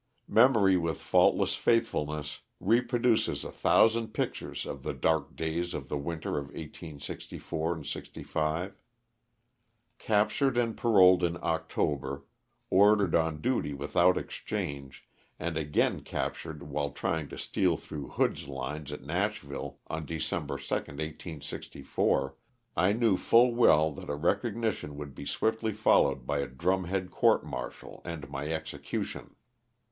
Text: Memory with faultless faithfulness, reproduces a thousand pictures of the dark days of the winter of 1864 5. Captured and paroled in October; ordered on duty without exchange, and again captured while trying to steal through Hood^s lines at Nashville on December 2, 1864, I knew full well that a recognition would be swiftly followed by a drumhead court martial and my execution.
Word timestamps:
Memory 0.27 0.77
with 0.77 0.99
faultless 0.99 1.53
faithfulness, 1.53 2.39
reproduces 2.59 3.43
a 3.43 3.51
thousand 3.51 4.15
pictures 4.15 4.65
of 4.65 4.81
the 4.81 4.95
dark 4.95 5.35
days 5.35 5.75
of 5.75 5.89
the 5.89 5.97
winter 5.99 6.39
of 6.39 6.45
1864 6.45 7.83
5. 7.83 8.77
Captured 9.99 10.57
and 10.57 10.75
paroled 10.75 11.21
in 11.23 11.37
October; 11.43 12.25
ordered 12.71 13.13
on 13.13 13.41
duty 13.41 13.75
without 13.75 14.17
exchange, 14.17 15.05
and 15.39 15.55
again 15.55 16.01
captured 16.01 16.63
while 16.63 16.89
trying 16.89 17.29
to 17.29 17.37
steal 17.37 17.77
through 17.77 18.07
Hood^s 18.09 18.47
lines 18.47 18.91
at 18.91 19.03
Nashville 19.03 19.77
on 19.85 20.07
December 20.07 20.57
2, 20.57 20.73
1864, 20.77 22.35
I 22.75 22.91
knew 22.91 23.17
full 23.17 23.53
well 23.53 23.91
that 23.91 24.09
a 24.09 24.15
recognition 24.15 24.97
would 24.97 25.13
be 25.13 25.25
swiftly 25.27 25.73
followed 25.73 26.25
by 26.25 26.39
a 26.39 26.47
drumhead 26.47 27.11
court 27.11 27.45
martial 27.45 28.01
and 28.03 28.27
my 28.31 28.47
execution. 28.51 29.35